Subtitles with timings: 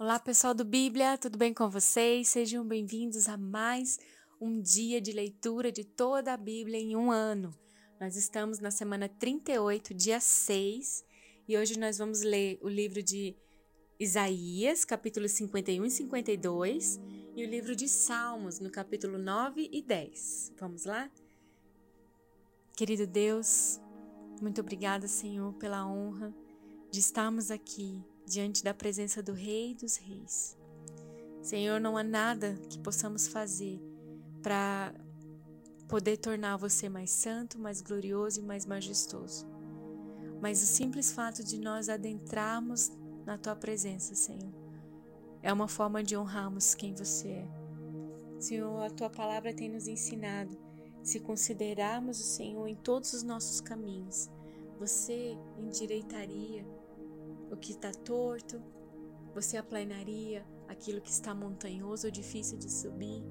[0.00, 2.28] Olá, pessoal do Bíblia, tudo bem com vocês?
[2.28, 3.98] Sejam bem-vindos a mais
[4.40, 7.54] um dia de leitura de toda a Bíblia em um ano.
[8.00, 11.04] Nós estamos na semana 38, dia 6,
[11.46, 13.36] e hoje nós vamos ler o livro de
[13.98, 16.98] Isaías, capítulos 51 e 52,
[17.36, 20.54] e o livro de Salmos, no capítulo 9 e 10.
[20.58, 21.10] Vamos lá?
[22.74, 23.78] Querido Deus,
[24.40, 26.34] muito obrigada, Senhor, pela honra
[26.90, 30.56] de estarmos aqui diante da presença do Rei dos Reis.
[31.42, 33.80] Senhor, não há nada que possamos fazer
[34.40, 34.94] para
[35.88, 39.44] poder tornar você mais santo, mais glorioso e mais majestoso.
[40.40, 42.92] Mas o simples fato de nós adentrarmos
[43.26, 44.54] na tua presença, Senhor,
[45.42, 47.48] é uma forma de honrarmos quem você é.
[48.38, 50.56] Senhor, a tua palavra tem nos ensinado
[51.02, 54.30] se considerarmos o Senhor em todos os nossos caminhos,
[54.78, 56.64] você endireitaria
[57.50, 58.62] o que está torto,
[59.34, 63.22] você aplanaria aquilo que está montanhoso ou difícil de subir.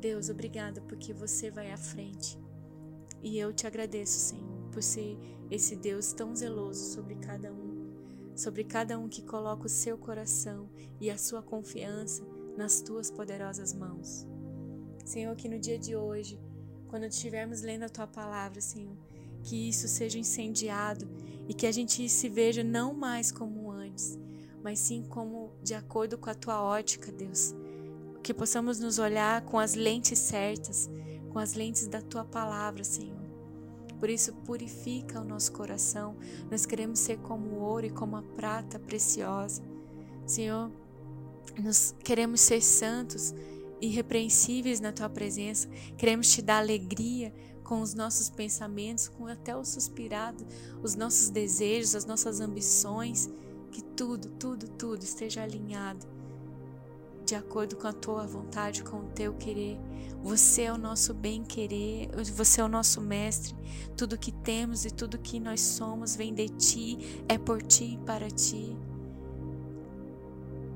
[0.00, 2.38] Deus, obrigada porque você vai à frente.
[3.22, 5.18] E eu te agradeço, Senhor, por ser
[5.50, 10.70] esse Deus tão zeloso sobre cada um, sobre cada um que coloca o seu coração
[11.00, 12.24] e a sua confiança
[12.56, 14.26] nas tuas poderosas mãos.
[15.04, 16.40] Senhor, que no dia de hoje,
[16.88, 18.96] quando estivermos lendo a tua palavra, Senhor,
[19.42, 21.08] que isso seja incendiado
[21.50, 24.16] e que a gente se veja não mais como antes,
[24.62, 27.52] mas sim como de acordo com a tua ótica, Deus.
[28.22, 30.88] Que possamos nos olhar com as lentes certas,
[31.28, 33.18] com as lentes da tua palavra, Senhor.
[33.98, 36.16] Por isso, purifica o nosso coração.
[36.48, 39.60] Nós queremos ser como o ouro e como a prata preciosa.
[40.24, 40.70] Senhor,
[41.58, 43.34] nós queremos ser santos,
[43.80, 45.68] irrepreensíveis na tua presença.
[45.98, 47.34] Queremos te dar alegria,
[47.70, 50.44] com os nossos pensamentos, com até o suspirado,
[50.82, 53.30] os nossos desejos, as nossas ambições,
[53.70, 56.04] que tudo, tudo, tudo esteja alinhado
[57.24, 59.78] de acordo com a tua vontade, com o teu querer.
[60.20, 63.54] Você é o nosso bem-querer, você é o nosso mestre.
[63.96, 66.98] Tudo que temos e tudo que nós somos vem de ti,
[67.28, 68.76] é por ti e para ti.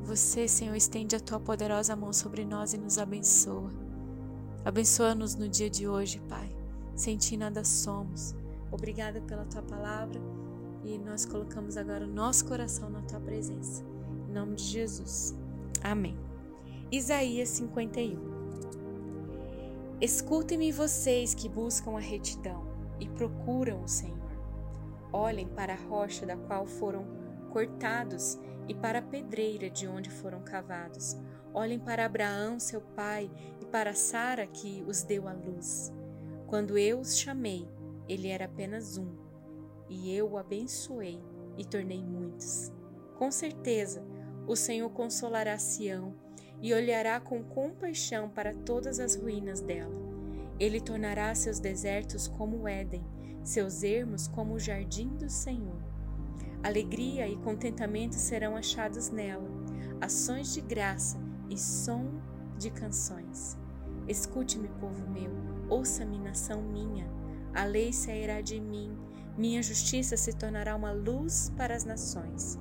[0.05, 3.73] Você, Senhor, estende a tua poderosa mão sobre nós e nos abençoa.
[4.65, 6.54] Abençoa-nos no dia de hoje, Pai.
[6.95, 8.35] Sem ti nada somos.
[8.71, 10.21] Obrigada pela tua palavra
[10.85, 13.85] e nós colocamos agora o nosso coração na tua presença.
[14.29, 15.35] Em nome de Jesus.
[15.83, 16.17] Amém.
[16.91, 18.35] Isaías 51.
[20.01, 22.67] Escutem-me vocês que buscam a retidão
[23.01, 24.15] e procuram o Senhor.
[25.13, 27.07] Olhem para a rocha da qual foram
[27.51, 28.39] cortados
[28.69, 31.17] e para a pedreira de onde foram cavados.
[31.53, 35.93] Olhem para Abraão, seu pai, e para Sara que os deu à luz.
[36.55, 37.69] Quando eu os chamei,
[38.09, 39.09] ele era apenas um,
[39.91, 41.21] e eu o abençoei
[41.59, 42.73] e tornei muitos.
[43.19, 44.07] Com certeza,
[44.47, 46.15] o Senhor consolará Sião
[46.63, 49.93] e olhará com compaixão para todas as ruínas dela.
[50.61, 53.05] Ele tornará seus desertos como o Éden,
[53.43, 55.83] seus ermos como o jardim do Senhor.
[56.63, 59.51] Alegria e contentamento serão achados nela,
[60.01, 61.19] ações de graça
[61.51, 62.13] e som
[62.57, 63.59] de canções.
[64.07, 67.07] Escute-me, povo meu, ouça-me, nação minha.
[67.55, 68.97] A lei sairá de mim,
[69.37, 72.59] minha justiça se tornará uma luz para as nações.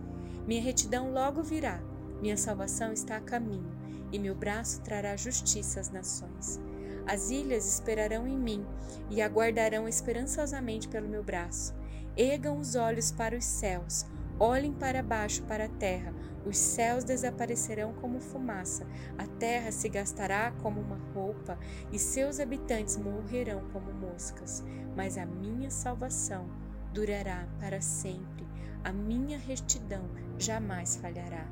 [0.47, 1.81] Minha retidão logo virá,
[2.21, 3.71] minha salvação está a caminho,
[4.11, 6.59] e meu braço trará justiça às nações.
[7.05, 8.65] As ilhas esperarão em mim
[9.09, 11.75] e aguardarão esperançosamente pelo meu braço.
[12.15, 14.05] Ergam os olhos para os céus,
[14.43, 16.13] olhem para baixo para a terra,
[16.45, 18.85] os céus desaparecerão como fumaça,
[19.17, 21.57] a terra se gastará como uma roupa
[21.93, 24.61] e seus habitantes morrerão como moscas.
[24.97, 26.45] Mas a minha salvação
[26.93, 28.45] durará para sempre,
[28.83, 31.47] a minha retidão jamais falhará.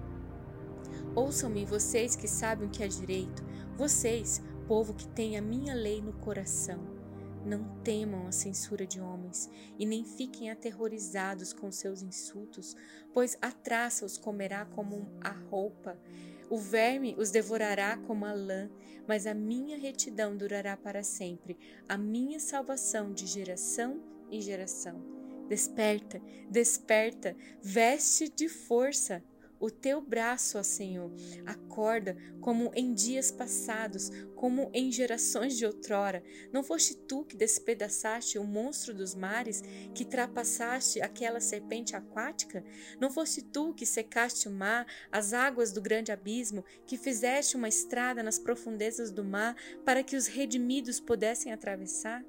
[1.15, 3.41] Ouçam-me, vocês que sabem o que é direito,
[3.77, 7.00] vocês, povo que tem a minha lei no coração.
[7.45, 12.75] Não temam a censura de homens e nem fiquem aterrorizados com seus insultos,
[13.13, 15.99] pois a traça os comerá como a roupa,
[16.49, 18.69] o verme os devorará como a lã,
[19.07, 21.57] mas a minha retidão durará para sempre,
[21.87, 25.01] a minha salvação de geração em geração.
[25.47, 29.23] Desperta, desperta, veste de força
[29.61, 31.11] o teu braço, ó Senhor,
[31.45, 36.23] acorda como em dias passados, como em gerações de outrora.
[36.51, 39.61] Não foste tu que despedaçaste o monstro dos mares,
[39.93, 42.63] que trapassaste aquela serpente aquática?
[42.99, 47.69] Não foste tu que secaste o mar, as águas do grande abismo, que fizeste uma
[47.69, 49.55] estrada nas profundezas do mar
[49.85, 52.25] para que os redimidos pudessem atravessar?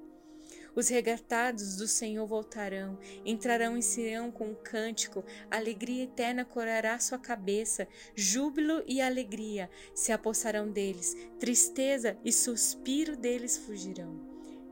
[0.75, 7.19] Os regatados do Senhor voltarão, entrarão em Sião com um cântico, alegria eterna corará sua
[7.19, 14.19] cabeça, júbilo e alegria se apossarão deles, tristeza e suspiro deles fugirão.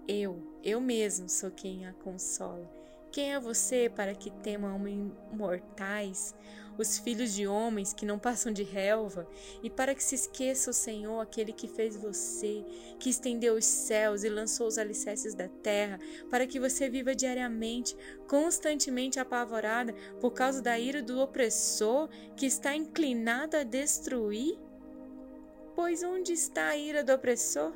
[0.07, 2.80] Eu, eu mesmo sou quem a consola.
[3.11, 4.79] Quem é você para que temam
[5.33, 6.33] mortais?
[6.77, 9.27] os filhos de homens que não passam de relva,
[9.61, 12.65] e para que se esqueça o Senhor, aquele que fez você,
[12.99, 15.99] que estendeu os céus e lançou os alicerces da terra,
[16.29, 17.95] para que você viva diariamente,
[18.27, 24.57] constantemente apavorada por causa da ira do opressor que está inclinado a destruir?
[25.75, 27.73] Pois onde está a ira do opressor?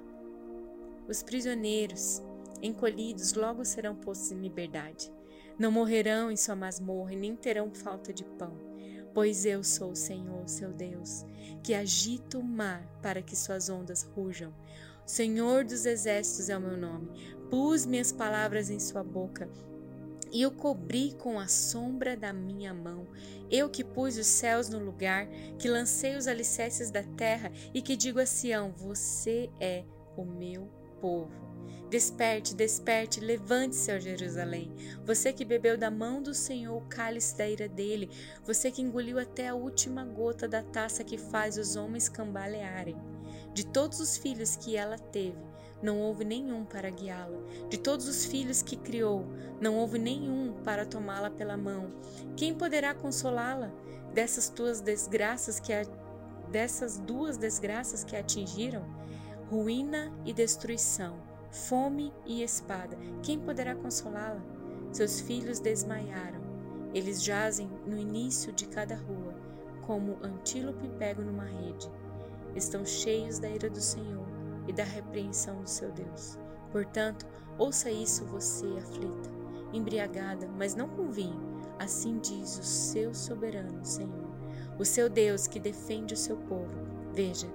[1.08, 2.22] Os prisioneiros,
[2.62, 5.12] encolhidos, logo serão postos em liberdade.
[5.58, 8.76] Não morrerão em sua masmorra e nem terão falta de pão
[9.16, 11.26] Pois eu sou o Senhor, seu Deus,
[11.64, 14.54] que agita o mar para que suas ondas rujam.
[15.06, 17.08] Senhor dos exércitos é o meu nome.
[17.50, 19.50] Pus minhas palavras em sua boca
[20.34, 23.08] e o cobri com a sombra da minha mão.
[23.50, 27.96] Eu que pus os céus no lugar, que lancei os alicerces da terra e que
[27.96, 29.86] digo a Sião: Você é
[30.18, 30.68] o meu
[31.00, 31.45] povo.
[31.90, 34.70] Desperte, desperte, levante-se, ó Jerusalém.
[35.06, 38.10] Você que bebeu da mão do Senhor o cálice da ira dele,
[38.44, 42.98] você que engoliu até a última gota da taça que faz os homens cambalearem.
[43.54, 45.38] De todos os filhos que ela teve,
[45.82, 47.40] não houve nenhum para guiá-la.
[47.70, 49.26] De todos os filhos que criou,
[49.62, 51.94] não houve nenhum para tomá-la pela mão.
[52.36, 53.72] Quem poderá consolá-la
[54.14, 55.84] dessas tuas desgraças que a...
[56.52, 58.84] dessas duas desgraças que a atingiram?
[59.50, 61.25] Ruína e destruição
[61.56, 62.98] fome e espada.
[63.24, 64.42] Quem poderá consolá-la?
[64.92, 66.42] Seus filhos desmaiaram.
[66.94, 69.34] Eles jazem no início de cada rua,
[69.82, 71.90] como antílope pego numa rede.
[72.56, 74.26] Estão cheios da ira do Senhor
[74.68, 76.38] e da repreensão do seu Deus.
[76.72, 77.26] Portanto,
[77.58, 79.30] ouça isso você, aflita,
[79.74, 81.56] embriagada, mas não com vinho.
[81.80, 84.30] Assim diz o seu soberano Senhor,
[84.78, 86.86] o seu Deus que defende o seu povo.
[87.14, 87.48] Veja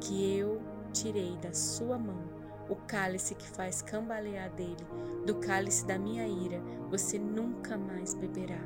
[0.00, 0.60] que eu
[0.92, 2.35] tirei da sua mão
[2.68, 4.86] o cálice que faz cambalear dele,
[5.24, 6.60] do cálice da minha ira,
[6.90, 8.60] você nunca mais beberá.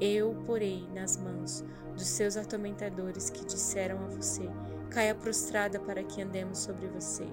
[0.00, 4.48] Eu porei nas mãos dos seus atormentadores que disseram a você:
[4.90, 7.26] caia prostrada para que andemos sobre você.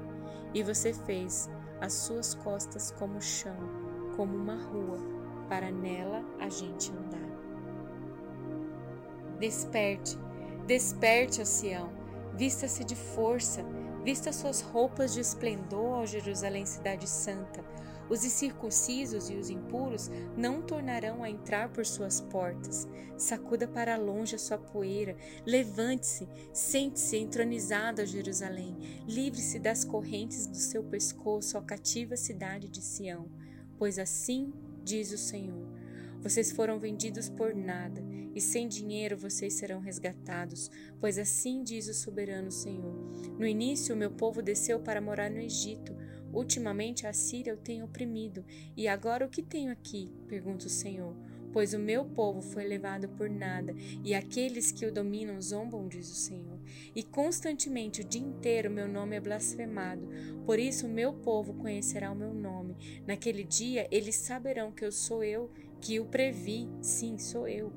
[0.54, 1.50] E você fez
[1.82, 3.58] as suas costas como chão,
[4.16, 4.98] como uma rua,
[5.48, 7.26] para nela a gente andar.
[9.40, 10.18] Desperte,
[10.66, 11.90] desperte, Sião,
[12.34, 13.64] vista-se de força,
[14.06, 17.66] Vista suas roupas de esplendor, ó Jerusalém, cidade santa.
[18.08, 22.88] Os incircuncisos e os impuros não tornarão a entrar por suas portas.
[23.18, 25.18] Sacuda para longe a sua poeira.
[25.44, 28.78] Levante-se, sente-se entronizado, ó Jerusalém.
[29.08, 33.28] Livre-se das correntes do seu pescoço, ó cativa cidade de Sião.
[33.76, 34.54] Pois assim
[34.84, 35.66] diz o Senhor
[36.26, 38.04] vocês foram vendidos por nada,
[38.36, 42.94] e sem dinheiro vocês serão resgatados, pois assim diz o soberano Senhor.
[43.40, 45.96] No início, o meu povo desceu para morar no Egito.
[46.34, 48.44] Ultimamente, a Síria eu tenho oprimido.
[48.76, 50.12] E agora o que tenho aqui?
[50.28, 51.16] pergunta o Senhor
[51.56, 53.74] pois o meu povo foi levado por nada,
[54.04, 56.60] e aqueles que o dominam zombam, diz o Senhor.
[56.94, 60.06] E constantemente o dia inteiro meu nome é blasfemado.
[60.46, 62.76] Por isso o meu povo conhecerá o meu nome.
[63.08, 65.50] Naquele dia eles saberão que eu sou eu
[65.82, 67.72] que o previ, sim, sou eu.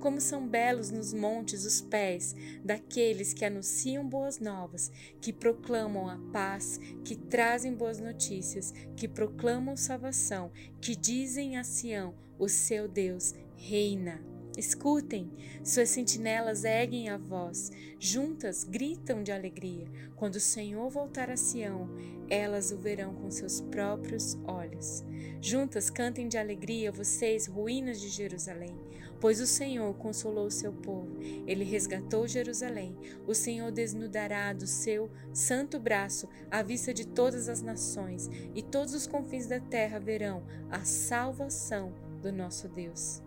[0.00, 6.18] Como são belos nos montes os pés daqueles que anunciam boas novas, que proclamam a
[6.32, 13.34] paz, que trazem boas notícias, que proclamam salvação, que dizem a Sião: o seu Deus
[13.56, 14.33] reina.
[14.56, 15.32] Escutem,
[15.64, 19.86] suas sentinelas erguem a voz, juntas gritam de alegria.
[20.14, 21.90] Quando o Senhor voltar a Sião,
[22.30, 25.02] elas o verão com seus próprios olhos.
[25.40, 28.78] Juntas cantem de alegria, vocês, ruínas de Jerusalém,
[29.20, 31.18] pois o Senhor consolou o seu povo,
[31.48, 32.96] ele resgatou Jerusalém.
[33.26, 38.94] O Senhor desnudará do seu santo braço à vista de todas as nações, e todos
[38.94, 41.92] os confins da terra verão a salvação
[42.22, 43.23] do nosso Deus.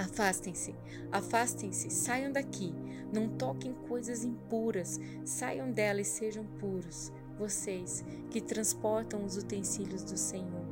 [0.00, 0.74] Afastem-se,
[1.12, 2.72] afastem-se, saiam daqui,
[3.12, 10.16] não toquem coisas impuras, saiam dela e sejam puros, vocês que transportam os utensílios do
[10.16, 10.64] Senhor.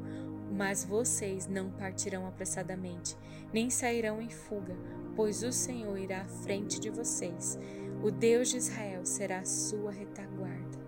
[0.51, 3.19] Mas vocês não partirão apressadamente,
[3.53, 4.75] nem sairão em fuga,
[5.15, 7.59] pois o Senhor irá à frente de vocês.
[8.03, 10.79] O Deus de Israel será a sua retaguarda.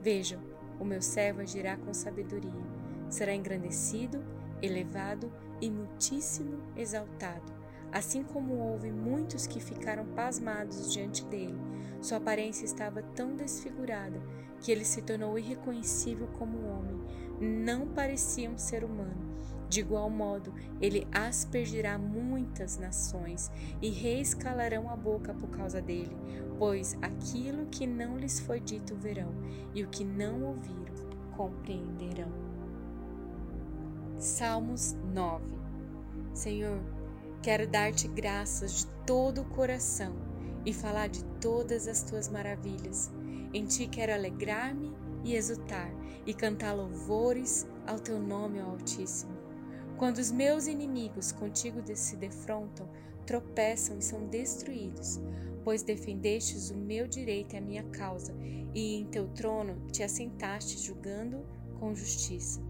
[0.00, 0.40] Vejam,
[0.78, 2.52] o meu servo agirá com sabedoria,
[3.10, 4.24] será engrandecido,
[4.62, 7.63] elevado e muitíssimo exaltado,
[7.94, 11.56] assim como houve muitos que ficaram pasmados diante dele.
[12.02, 14.20] Sua aparência estava tão desfigurada
[14.60, 17.00] que ele se tornou irreconhecível como homem.
[17.40, 19.32] Não parecia um ser humano.
[19.68, 26.16] De igual modo, ele aspergirá muitas nações, e reis calarão a boca por causa dele,
[26.58, 29.32] pois aquilo que não lhes foi dito verão,
[29.72, 30.94] e o que não ouviram
[31.36, 32.32] compreenderão.
[34.18, 35.44] Salmos 9
[36.32, 36.80] Senhor,
[37.44, 40.16] quero dar-te graças de todo o coração
[40.64, 43.12] e falar de todas as tuas maravilhas.
[43.52, 44.90] Em ti quero alegrar-me
[45.22, 45.92] e exultar
[46.24, 49.36] e cantar louvores ao teu nome, ó Altíssimo.
[49.98, 52.88] Quando os meus inimigos contigo se defrontam,
[53.26, 55.20] tropeçam e são destruídos,
[55.62, 58.34] pois defendestes o meu direito e a minha causa,
[58.74, 61.44] e em teu trono te assentaste julgando
[61.78, 62.62] com justiça.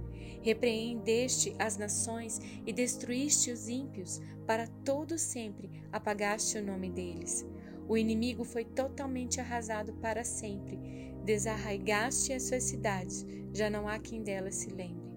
[0.45, 7.47] Repreendeste as nações e destruíste os ímpios, para todo sempre apagaste o nome deles.
[7.89, 10.79] O inimigo foi totalmente arrasado para sempre.
[11.25, 13.25] Desarraigaste as suas cidades,
[13.55, 15.15] já não há quem delas se lembre.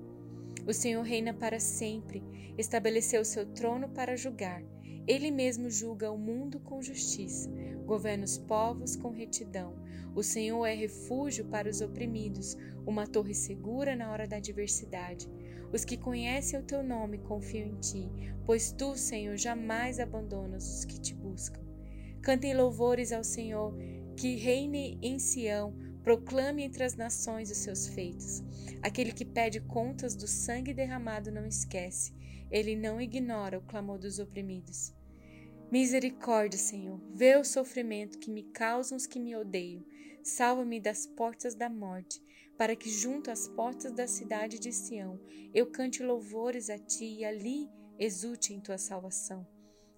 [0.65, 2.23] O Senhor reina para sempre,
[2.57, 4.63] estabeleceu seu trono para julgar.
[5.05, 7.49] Ele mesmo julga o mundo com justiça,
[7.87, 9.73] governa os povos com retidão.
[10.13, 15.27] O Senhor é refúgio para os oprimidos, uma torre segura na hora da adversidade.
[15.73, 18.09] Os que conhecem o teu nome confiam em ti,
[18.45, 21.61] pois tu, Senhor, jamais abandonas os que te buscam.
[22.21, 23.73] Cantem louvores ao Senhor,
[24.15, 28.43] que reine em Sião, proclame entre as nações os seus feitos.
[28.81, 32.13] Aquele que pede contas do sangue derramado não esquece,
[32.49, 34.96] ele não ignora o clamor dos oprimidos.
[35.69, 39.83] Misericórdia, Senhor, vê o sofrimento que me causam os que me odeiam.
[40.23, 42.21] Salva-me das portas da morte,
[42.57, 45.19] para que junto às portas da cidade de Sião
[45.53, 47.69] eu cante louvores a ti e ali
[47.99, 49.45] exulte em tua salvação.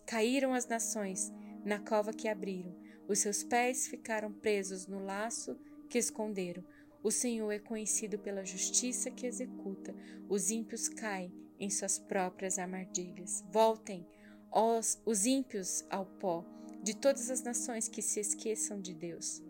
[0.08, 1.32] Caíram as nações,
[1.64, 2.76] na cova que abriram.
[3.08, 5.56] Os seus pés ficaram presos no laço
[5.88, 6.64] que esconderam.
[7.04, 9.96] O Senhor é conhecido pela justiça que executa.
[10.28, 13.44] Os ímpios caem em suas próprias armadilhas.
[13.52, 14.06] Voltem,
[14.52, 16.46] os, os ímpios, ao pó
[16.82, 19.42] de todas as nações que se esqueçam de Deus.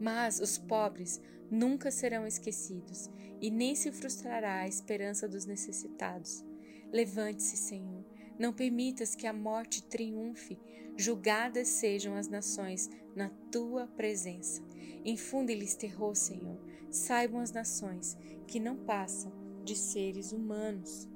[0.00, 3.10] Mas os pobres nunca serão esquecidos,
[3.40, 6.44] e nem se frustrará a esperança dos necessitados.
[6.92, 8.04] Levante-se, Senhor,
[8.38, 10.58] não permitas que a morte triunfe,
[10.96, 14.62] julgadas sejam as nações na tua presença.
[15.04, 16.58] Infunde-lhes terror, Senhor.
[16.90, 19.32] Saibam as nações que não passam
[19.64, 21.08] de seres humanos.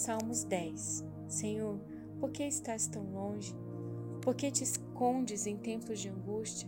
[0.00, 1.78] Salmos 10 Senhor,
[2.18, 3.54] por que estás tão longe?
[4.22, 6.66] Por que te escondes em tempos de angústia?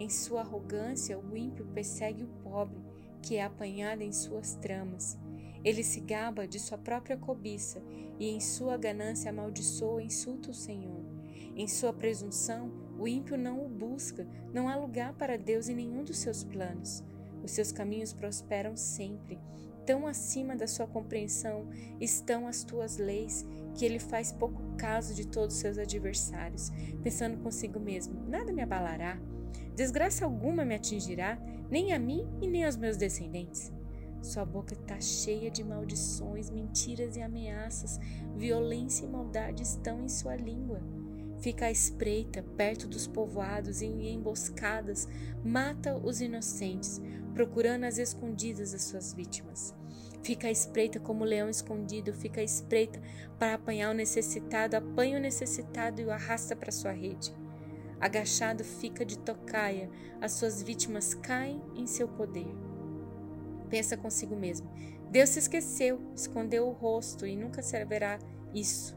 [0.00, 2.82] Em sua arrogância, o ímpio persegue o pobre
[3.22, 5.16] que é apanhada em suas tramas.
[5.62, 7.80] Ele se gaba de sua própria cobiça
[8.18, 11.04] e em sua ganância amaldiçoa e insulta o Senhor.
[11.54, 16.02] Em sua presunção, o ímpio não o busca, não há lugar para Deus em nenhum
[16.02, 17.04] dos seus planos.
[17.44, 19.38] Os seus caminhos prosperam sempre.
[19.86, 21.68] Tão acima da sua compreensão
[22.00, 26.72] estão as tuas leis que ele faz pouco caso de todos os seus adversários,
[27.04, 29.16] pensando consigo mesmo: nada me abalará,
[29.76, 31.38] desgraça alguma me atingirá,
[31.70, 33.72] nem a mim e nem aos meus descendentes.
[34.20, 38.00] Sua boca está cheia de maldições, mentiras e ameaças,
[38.34, 40.80] violência e maldade estão em sua língua.
[41.40, 45.06] Fica à espreita, perto dos povoados e em emboscadas,
[45.44, 47.00] mata os inocentes,
[47.34, 49.74] procurando as escondidas as suas vítimas.
[50.22, 53.00] Fica à espreita como o leão escondido, fica à espreita
[53.38, 57.32] para apanhar o necessitado, apanha o necessitado e o arrasta para sua rede.
[58.00, 59.88] Agachado fica de tocaia,
[60.20, 62.48] as suas vítimas caem em seu poder.
[63.70, 64.68] Pensa consigo mesmo:
[65.10, 68.18] Deus se esqueceu, escondeu o rosto e nunca servirá
[68.52, 68.96] isso.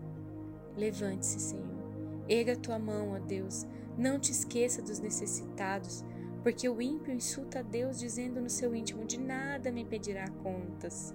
[0.75, 1.68] Levante-se, Senhor.
[2.29, 3.65] Erga tua mão, ó Deus.
[3.97, 6.05] Não te esqueça dos necessitados,
[6.43, 11.13] porque o ímpio insulta a Deus, dizendo no seu íntimo: De nada me pedirá contas.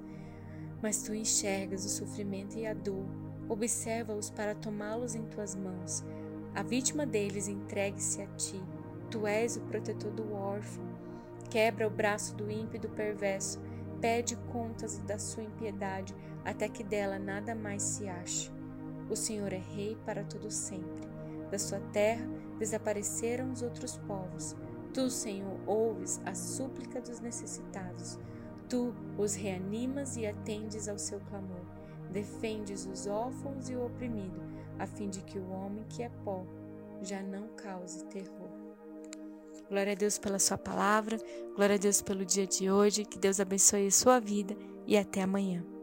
[0.83, 3.07] Mas tu enxergas o sofrimento e a dor,
[3.49, 6.05] observa-os para tomá-los em tuas mãos
[6.55, 8.63] a vítima deles entregue-se a ti.
[9.11, 10.85] Tu és o protetor do órfão.
[11.51, 13.61] Quebra o braço do ímpio e do perverso.
[14.01, 18.53] Pede contas da sua impiedade, até que dela nada mais se ache.
[19.11, 21.09] O Senhor é rei para todo sempre.
[21.51, 22.27] Da sua terra
[22.59, 24.57] desapareceram os outros povos.
[24.93, 28.19] Tu, Senhor, ouves a súplica dos necessitados.
[28.69, 31.65] Tu os reanimas e atendes ao seu clamor.
[32.11, 36.45] Defendes os órfãos e o oprimido a fim de que o homem que é pó
[37.03, 38.51] já não cause terror.
[39.69, 41.19] Glória a Deus pela sua palavra,
[41.55, 44.57] glória a Deus pelo dia de hoje, que Deus abençoe a sua vida
[44.87, 45.74] e até amanhã.